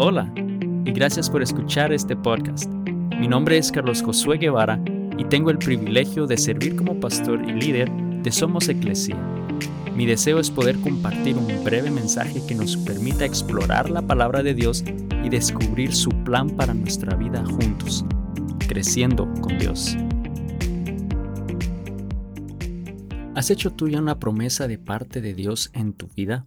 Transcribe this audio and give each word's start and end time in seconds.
Hola 0.00 0.32
y 0.36 0.92
gracias 0.92 1.28
por 1.28 1.42
escuchar 1.42 1.92
este 1.92 2.14
podcast. 2.14 2.72
Mi 3.18 3.26
nombre 3.26 3.58
es 3.58 3.72
Carlos 3.72 4.00
Josué 4.00 4.38
Guevara 4.38 4.80
y 5.18 5.24
tengo 5.24 5.50
el 5.50 5.58
privilegio 5.58 6.28
de 6.28 6.36
servir 6.36 6.76
como 6.76 7.00
pastor 7.00 7.42
y 7.42 7.52
líder 7.52 7.90
de 7.90 8.30
Somos 8.30 8.68
Eclesia. 8.68 9.16
Mi 9.96 10.06
deseo 10.06 10.38
es 10.38 10.52
poder 10.52 10.78
compartir 10.78 11.36
un 11.36 11.64
breve 11.64 11.90
mensaje 11.90 12.40
que 12.46 12.54
nos 12.54 12.76
permita 12.76 13.24
explorar 13.24 13.90
la 13.90 14.00
palabra 14.00 14.44
de 14.44 14.54
Dios 14.54 14.84
y 15.24 15.30
descubrir 15.30 15.92
su 15.92 16.10
plan 16.22 16.50
para 16.50 16.74
nuestra 16.74 17.16
vida 17.16 17.44
juntos, 17.44 18.04
creciendo 18.68 19.28
con 19.40 19.58
Dios. 19.58 19.96
¿Has 23.34 23.50
hecho 23.50 23.72
tuya 23.72 23.98
una 23.98 24.20
promesa 24.20 24.68
de 24.68 24.78
parte 24.78 25.20
de 25.20 25.34
Dios 25.34 25.70
en 25.74 25.92
tu 25.92 26.06
vida? 26.06 26.46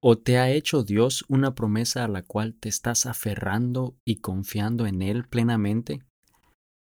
¿O 0.00 0.16
te 0.16 0.38
ha 0.38 0.48
hecho 0.52 0.84
Dios 0.84 1.24
una 1.28 1.56
promesa 1.56 2.04
a 2.04 2.08
la 2.08 2.22
cual 2.22 2.54
te 2.54 2.68
estás 2.68 3.04
aferrando 3.04 3.96
y 4.04 4.20
confiando 4.20 4.86
en 4.86 5.02
Él 5.02 5.24
plenamente? 5.24 6.04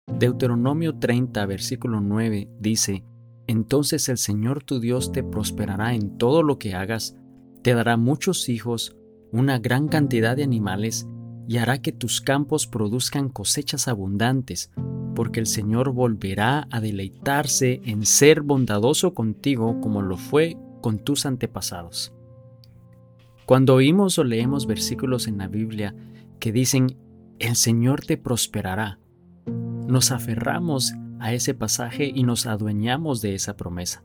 Deuteronomio 0.07 0.99
30, 0.99 1.47
versículo 1.47 2.03
9 2.03 2.51
dice, 2.61 3.07
Entonces 3.47 4.11
el 4.11 4.19
Señor 4.19 4.63
tu 4.63 4.79
Dios 4.79 5.11
te 5.11 5.23
prosperará 5.23 5.95
en 5.95 6.19
todo 6.19 6.43
lo 6.43 6.59
que 6.59 6.75
hagas, 6.75 7.17
te 7.63 7.73
dará 7.73 7.97
muchos 7.97 8.51
hijos, 8.51 8.95
una 9.33 9.59
gran 9.59 9.89
cantidad 9.89 10.37
de 10.37 10.45
animales, 10.45 11.09
y 11.49 11.57
hará 11.57 11.81
que 11.81 11.93
tus 11.93 12.21
campos 12.21 12.67
produzcan 12.67 13.31
cosechas 13.31 13.89
abundantes, 13.89 14.71
porque 15.15 15.41
el 15.41 15.47
Señor 15.47 15.93
volverá 15.93 16.69
a 16.71 16.79
deleitarse 16.83 17.81
en 17.87 18.05
ser 18.05 18.43
bondadoso 18.43 19.15
contigo 19.15 19.81
como 19.81 20.03
lo 20.03 20.19
fue 20.19 20.59
con 20.83 20.99
tus 20.99 21.25
antepasados. 21.25 22.13
Cuando 23.49 23.75
oímos 23.75 24.19
o 24.19 24.25
leemos 24.25 24.67
versículos 24.67 25.27
en 25.27 25.39
la 25.39 25.49
Biblia 25.49 25.95
que 26.39 26.53
dicen, 26.53 26.99
el 27.39 27.57
Señor 27.57 28.05
te 28.05 28.19
prosperará, 28.19 28.99
nos 29.87 30.13
aferramos 30.13 30.93
a 31.19 31.33
ese 31.33 31.55
pasaje 31.55 32.13
y 32.15 32.25
nos 32.25 32.45
adueñamos 32.45 33.23
de 33.23 33.35
esa 33.35 33.57
promesa. 33.57 34.05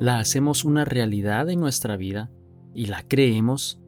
La 0.00 0.18
hacemos 0.18 0.64
una 0.64 0.86
realidad 0.86 1.50
en 1.50 1.60
nuestra 1.60 1.98
vida 1.98 2.30
y 2.72 2.86
la 2.86 3.02
creemos, 3.02 3.82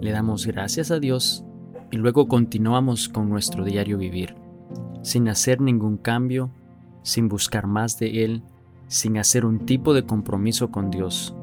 le 0.00 0.10
damos 0.10 0.48
gracias 0.48 0.90
a 0.90 0.98
Dios 0.98 1.44
y 1.92 1.96
luego 1.96 2.26
continuamos 2.26 3.08
con 3.08 3.28
nuestro 3.28 3.64
diario 3.64 3.98
vivir, 3.98 4.34
sin 5.02 5.28
hacer 5.28 5.60
ningún 5.60 5.96
cambio, 5.96 6.50
sin 7.04 7.28
buscar 7.28 7.68
más 7.68 8.00
de 8.00 8.24
Él, 8.24 8.42
sin 8.88 9.16
hacer 9.16 9.46
un 9.46 9.64
tipo 9.64 9.94
de 9.94 10.04
compromiso 10.04 10.72
con 10.72 10.90
Dios. 10.90 11.36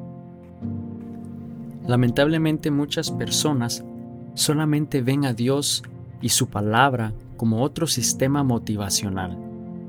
Lamentablemente 1.89 2.69
muchas 2.69 3.09
personas 3.09 3.83
solamente 4.35 5.01
ven 5.01 5.25
a 5.25 5.33
Dios 5.33 5.81
y 6.21 6.29
su 6.29 6.45
palabra 6.47 7.13
como 7.35 7.63
otro 7.63 7.87
sistema 7.87 8.43
motivacional, 8.43 9.35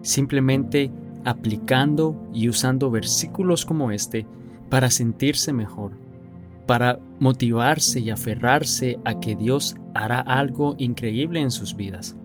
simplemente 0.00 0.90
aplicando 1.26 2.16
y 2.32 2.48
usando 2.48 2.90
versículos 2.90 3.66
como 3.66 3.90
este 3.90 4.24
para 4.70 4.88
sentirse 4.88 5.52
mejor, 5.52 5.92
para 6.66 6.98
motivarse 7.18 8.00
y 8.00 8.08
aferrarse 8.08 8.98
a 9.04 9.20
que 9.20 9.36
Dios 9.36 9.76
hará 9.92 10.20
algo 10.20 10.76
increíble 10.78 11.42
en 11.42 11.50
sus 11.50 11.76
vidas. 11.76 12.16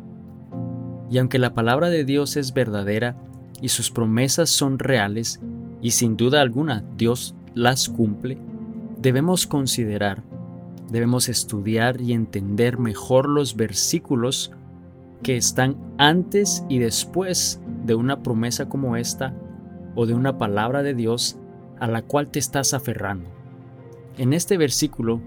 Y 1.12 1.18
aunque 1.18 1.38
la 1.38 1.54
palabra 1.54 1.90
de 1.90 2.06
Dios 2.06 2.38
es 2.38 2.54
verdadera 2.54 3.18
y 3.62 3.68
sus 3.68 3.92
promesas 3.92 4.50
son 4.50 4.80
reales, 4.80 5.42
y 5.82 5.92
sin 5.92 6.16
duda 6.16 6.40
alguna 6.40 6.86
Dios 6.96 7.36
las 7.54 7.90
cumple, 7.90 8.38
debemos 9.06 9.46
considerar, 9.46 10.24
debemos 10.90 11.30
estudiar 11.30 12.02
y 12.02 12.14
entender 12.14 12.80
mejor 12.80 13.30
los 13.30 13.56
versículos 13.56 14.52
que 15.22 15.38
están 15.38 15.78
antes 16.00 16.64
y 16.70 16.80
después 16.80 17.62
de 17.86 17.94
una 17.94 18.24
promesa 18.24 18.68
como 18.68 18.98
esta 18.98 19.36
o 19.94 20.08
de 20.08 20.16
una 20.16 20.40
palabra 20.40 20.82
de 20.82 20.96
Dios 20.96 21.38
a 21.80 21.86
la 21.86 22.02
cual 22.02 22.30
te 22.30 22.40
estás 22.40 22.74
aferrando. 22.74 23.30
En 24.18 24.34
este 24.34 24.58
versículo, 24.58 25.22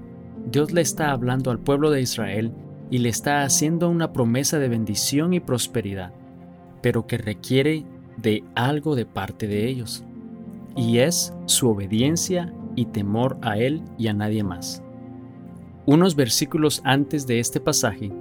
Dios 0.51 0.73
le 0.73 0.81
está 0.81 1.13
hablando 1.13 1.53
al 1.53 1.61
pueblo 1.61 1.93
de 1.93 2.01
Israel 2.01 2.51
y 2.91 2.99
le 2.99 3.11
está 3.11 3.45
haciendo 3.45 3.89
una 3.89 4.13
promesa 4.13 4.59
de 4.59 4.69
bendición 4.69 5.35
y 5.35 5.39
prosperidad, 5.39 6.13
pero 6.83 7.07
que 7.07 7.17
requiere 7.17 7.85
de 8.17 8.43
algo 8.57 8.97
de 8.97 9.07
parte 9.07 9.47
de 9.47 9.69
ellos, 9.69 10.03
y 10.75 10.99
es 10.99 11.33
su 11.47 11.71
obediencia 11.71 12.53
y 12.79 12.85
temor 12.85 13.39
a 13.43 13.59
Él 13.59 13.83
y 13.99 14.07
a 14.07 14.15
nadie 14.15 14.45
más. 14.45 14.85
Unos 15.85 16.15
versículos 16.15 16.81
antes 16.85 17.27
de 17.27 17.41
este 17.41 17.59
pasaje, 17.59 18.13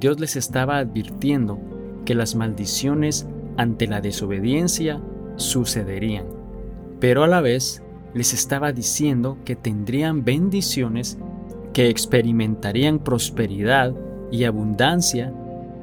Dios 0.00 0.18
les 0.18 0.34
estaba 0.34 0.78
advirtiendo 0.78 1.60
que 2.04 2.16
las 2.16 2.34
maldiciones 2.34 3.28
ante 3.56 3.86
la 3.86 4.00
desobediencia 4.00 5.00
sucederían, 5.36 6.26
pero 6.98 7.22
a 7.22 7.28
la 7.28 7.40
vez 7.40 7.84
les 8.14 8.34
estaba 8.34 8.72
diciendo 8.72 9.38
que 9.44 9.54
tendrían 9.54 10.24
bendiciones, 10.24 11.16
que 11.72 11.88
experimentarían 11.88 12.98
prosperidad 12.98 13.94
y 14.32 14.42
abundancia 14.42 15.32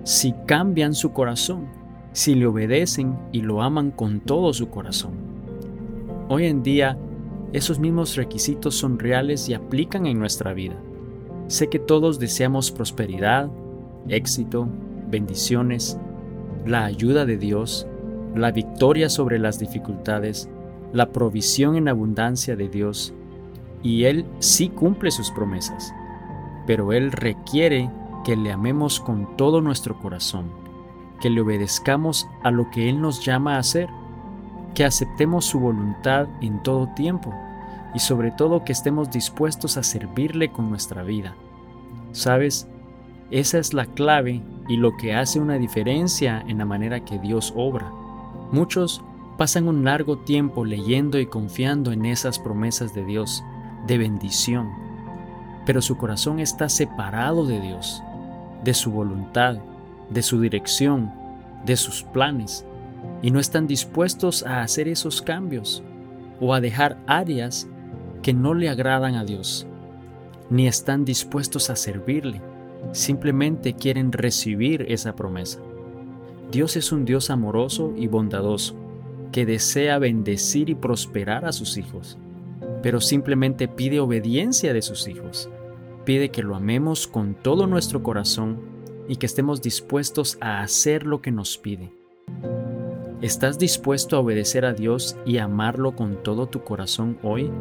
si 0.03 0.33
cambian 0.45 0.93
su 0.93 1.13
corazón, 1.13 1.67
si 2.11 2.35
le 2.35 2.45
obedecen 2.45 3.17
y 3.31 3.41
lo 3.41 3.61
aman 3.61 3.91
con 3.91 4.19
todo 4.19 4.51
su 4.51 4.69
corazón. 4.69 5.13
Hoy 6.27 6.47
en 6.47 6.61
día 6.61 6.97
esos 7.53 7.79
mismos 7.79 8.15
requisitos 8.15 8.75
son 8.75 8.97
reales 8.97 9.49
y 9.49 9.53
aplican 9.53 10.05
en 10.05 10.19
nuestra 10.19 10.53
vida. 10.53 10.75
Sé 11.47 11.67
que 11.67 11.79
todos 11.79 12.17
deseamos 12.17 12.71
prosperidad, 12.71 13.49
éxito, 14.07 14.67
bendiciones, 15.09 15.97
la 16.65 16.85
ayuda 16.85 17.25
de 17.25 17.37
Dios, 17.37 17.87
la 18.35 18.51
victoria 18.51 19.09
sobre 19.09 19.37
las 19.37 19.59
dificultades, 19.59 20.49
la 20.93 21.11
provisión 21.11 21.75
en 21.75 21.89
abundancia 21.89 22.55
de 22.55 22.69
Dios, 22.69 23.13
y 23.83 24.05
Él 24.05 24.25
sí 24.39 24.69
cumple 24.69 25.11
sus 25.11 25.31
promesas, 25.31 25.93
pero 26.67 26.93
Él 26.93 27.11
requiere 27.11 27.89
que 28.23 28.37
le 28.37 28.51
amemos 28.51 28.99
con 28.99 29.35
todo 29.35 29.59
nuestro 29.61 29.99
corazón, 29.99 30.51
que 31.19 31.29
le 31.29 31.41
obedezcamos 31.41 32.27
a 32.43 32.51
lo 32.51 32.69
que 32.69 32.89
Él 32.89 33.01
nos 33.01 33.25
llama 33.25 33.55
a 33.55 33.59
hacer 33.59 33.89
que 34.73 34.85
aceptemos 34.85 35.45
su 35.45 35.59
voluntad 35.59 36.27
en 36.41 36.61
todo 36.63 36.87
tiempo 36.87 37.33
y 37.93 37.99
sobre 37.99 38.31
todo 38.31 38.63
que 38.63 38.71
estemos 38.71 39.11
dispuestos 39.11 39.77
a 39.77 39.83
servirle 39.83 40.51
con 40.51 40.69
nuestra 40.69 41.03
vida. 41.03 41.35
¿Sabes? 42.11 42.67
Esa 43.31 43.59
es 43.59 43.73
la 43.73 43.85
clave 43.85 44.41
y 44.67 44.77
lo 44.77 44.97
que 44.97 45.13
hace 45.13 45.39
una 45.39 45.55
diferencia 45.55 46.43
en 46.47 46.57
la 46.57 46.65
manera 46.65 47.03
que 47.03 47.19
Dios 47.19 47.53
obra. 47.55 47.91
Muchos 48.51 49.01
pasan 49.37 49.67
un 49.67 49.83
largo 49.83 50.19
tiempo 50.19 50.65
leyendo 50.65 51.19
y 51.19 51.25
confiando 51.25 51.91
en 51.91 52.05
esas 52.05 52.39
promesas 52.39 52.93
de 52.93 53.05
Dios, 53.05 53.43
de 53.87 53.97
bendición, 53.97 54.69
pero 55.65 55.81
su 55.81 55.97
corazón 55.97 56.39
está 56.39 56.69
separado 56.69 57.45
de 57.45 57.59
Dios, 57.59 58.03
de 58.63 58.73
su 58.73 58.91
voluntad, 58.91 59.57
de 60.09 60.21
su 60.21 60.39
dirección, 60.39 61.11
de 61.65 61.77
sus 61.77 62.03
planes 62.03 62.65
y 63.21 63.31
no 63.31 63.39
están 63.39 63.67
dispuestos 63.67 64.43
a 64.43 64.61
hacer 64.61 64.87
esos 64.87 65.21
cambios 65.21 65.83
o 66.39 66.53
a 66.53 66.61
dejar 66.61 66.97
áreas 67.07 67.67
que 68.21 68.33
no 68.33 68.53
le 68.53 68.69
agradan 68.69 69.15
a 69.15 69.23
Dios, 69.23 69.67
ni 70.49 70.67
están 70.67 71.05
dispuestos 71.05 71.69
a 71.69 71.75
servirle, 71.75 72.41
simplemente 72.91 73.73
quieren 73.73 74.11
recibir 74.11 74.85
esa 74.89 75.15
promesa. 75.15 75.59
Dios 76.51 76.75
es 76.75 76.91
un 76.91 77.05
Dios 77.05 77.29
amoroso 77.29 77.93
y 77.95 78.07
bondadoso, 78.07 78.75
que 79.31 79.45
desea 79.45 79.97
bendecir 79.97 80.69
y 80.69 80.75
prosperar 80.75 81.45
a 81.45 81.53
sus 81.53 81.77
hijos, 81.77 82.17
pero 82.83 82.99
simplemente 82.99 83.67
pide 83.67 83.99
obediencia 83.99 84.73
de 84.73 84.81
sus 84.81 85.07
hijos, 85.07 85.49
pide 86.03 86.29
que 86.29 86.43
lo 86.43 86.55
amemos 86.55 87.07
con 87.07 87.35
todo 87.35 87.67
nuestro 87.67 88.03
corazón 88.03 88.59
y 89.07 89.15
que 89.15 89.25
estemos 89.25 89.61
dispuestos 89.61 90.37
a 90.41 90.61
hacer 90.61 91.05
lo 91.05 91.21
que 91.21 91.31
nos 91.31 91.57
pide. 91.57 92.00
¿Estás 93.21 93.59
dispuesto 93.59 94.17
a 94.17 94.19
obedecer 94.19 94.65
a 94.65 94.73
Dios 94.73 95.15
y 95.27 95.37
amarlo 95.37 95.95
con 95.95 96.23
todo 96.23 96.47
tu 96.47 96.63
corazón 96.63 97.19
hoy? 97.21 97.51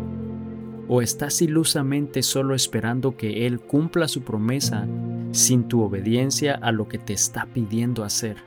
¿O 0.88 1.02
estás 1.02 1.42
ilusamente 1.42 2.22
solo 2.22 2.54
esperando 2.54 3.14
que 3.14 3.46
Él 3.46 3.60
cumpla 3.60 4.08
su 4.08 4.22
promesa 4.22 4.88
sin 5.32 5.68
tu 5.68 5.82
obediencia 5.82 6.54
a 6.54 6.72
lo 6.72 6.88
que 6.88 6.96
te 6.96 7.12
está 7.12 7.44
pidiendo 7.44 8.04
hacer? 8.04 8.38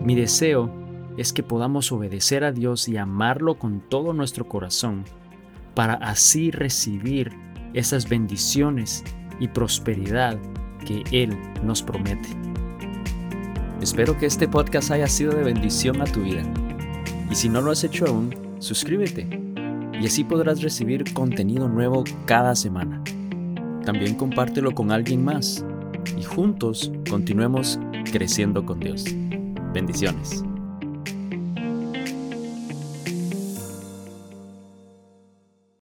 Mi 0.00 0.14
deseo 0.14 0.72
es 1.18 1.34
que 1.34 1.42
podamos 1.42 1.92
obedecer 1.92 2.42
a 2.42 2.52
Dios 2.52 2.88
y 2.88 2.96
amarlo 2.96 3.58
con 3.58 3.80
todo 3.86 4.14
nuestro 4.14 4.48
corazón, 4.48 5.04
para 5.74 5.92
así 5.92 6.50
recibir 6.50 7.32
esas 7.74 8.08
bendiciones 8.08 9.04
y 9.40 9.48
prosperidad 9.48 10.38
que 10.86 11.02
Él 11.12 11.36
nos 11.62 11.82
promete. 11.82 12.47
Espero 13.80 14.18
que 14.18 14.26
este 14.26 14.48
podcast 14.48 14.90
haya 14.90 15.06
sido 15.06 15.32
de 15.32 15.44
bendición 15.44 16.00
a 16.00 16.04
tu 16.04 16.22
vida. 16.22 16.42
Y 17.30 17.34
si 17.34 17.48
no 17.48 17.60
lo 17.60 17.70
has 17.70 17.84
hecho 17.84 18.06
aún, 18.06 18.34
suscríbete 18.58 19.26
y 20.00 20.06
así 20.06 20.24
podrás 20.24 20.62
recibir 20.62 21.12
contenido 21.12 21.68
nuevo 21.68 22.04
cada 22.26 22.54
semana. 22.54 23.02
también 23.84 24.16
compártelo 24.16 24.72
con 24.72 24.92
alguien 24.92 25.24
más 25.24 25.64
y 26.18 26.22
juntos 26.22 26.92
continuemos 27.08 27.80
creciendo 28.12 28.66
con 28.66 28.80
Dios. 28.80 29.06
Bendiciones. 29.72 30.44